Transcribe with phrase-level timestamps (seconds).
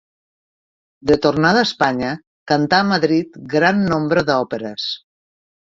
[1.11, 2.15] De tornada a Espanya,
[2.53, 4.93] cantà a Madrid gran nombre d'òperes.